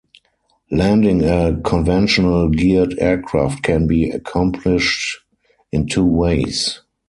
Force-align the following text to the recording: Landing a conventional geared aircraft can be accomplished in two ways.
Landing 0.71 1.25
a 1.25 1.61
conventional 1.63 2.49
geared 2.49 2.97
aircraft 2.97 3.61
can 3.61 3.85
be 3.85 4.09
accomplished 4.09 5.19
in 5.71 5.85
two 5.85 6.03
ways. 6.07 6.81